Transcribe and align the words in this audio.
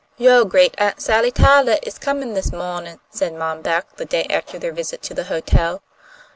"Yo' 0.17 0.45
great 0.45 0.73
aunt 0.79 0.99
Sally 0.99 1.31
Tylah 1.31 1.77
is 1.83 1.99
comin' 1.99 2.33
this 2.33 2.51
mawnin'," 2.51 2.99
said 3.11 3.35
Mom 3.35 3.61
Beck, 3.61 3.97
the 3.97 4.05
day 4.05 4.25
after 4.31 4.57
their 4.57 4.73
visit 4.73 5.03
to 5.03 5.13
the 5.13 5.25
hotel. 5.25 5.83